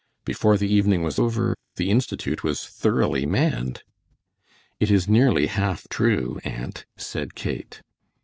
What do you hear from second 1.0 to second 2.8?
was over the Institute was